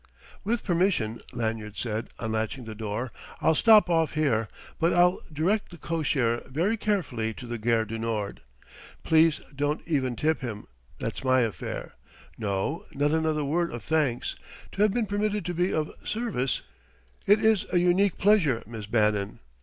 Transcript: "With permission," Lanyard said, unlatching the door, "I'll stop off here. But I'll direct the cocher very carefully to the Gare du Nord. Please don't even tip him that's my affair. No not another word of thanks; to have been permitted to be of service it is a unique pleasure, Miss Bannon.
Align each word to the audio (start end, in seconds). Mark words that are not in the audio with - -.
"With 0.43 0.63
permission," 0.63 1.21
Lanyard 1.31 1.77
said, 1.77 2.09
unlatching 2.17 2.63
the 2.65 2.73
door, 2.73 3.11
"I'll 3.39 3.53
stop 3.53 3.87
off 3.87 4.13
here. 4.13 4.47
But 4.79 4.93
I'll 4.93 5.21
direct 5.31 5.69
the 5.69 5.77
cocher 5.77 6.41
very 6.47 6.75
carefully 6.75 7.35
to 7.35 7.45
the 7.45 7.59
Gare 7.59 7.85
du 7.85 7.99
Nord. 7.99 8.41
Please 9.03 9.41
don't 9.55 9.87
even 9.87 10.15
tip 10.15 10.41
him 10.41 10.65
that's 10.97 11.23
my 11.23 11.41
affair. 11.41 11.93
No 12.35 12.87
not 12.93 13.11
another 13.11 13.45
word 13.45 13.71
of 13.71 13.83
thanks; 13.83 14.33
to 14.71 14.81
have 14.81 14.91
been 14.91 15.05
permitted 15.05 15.45
to 15.45 15.53
be 15.53 15.71
of 15.71 15.91
service 16.03 16.63
it 17.27 17.39
is 17.43 17.67
a 17.71 17.77
unique 17.77 18.17
pleasure, 18.17 18.63
Miss 18.65 18.87
Bannon. 18.87 19.37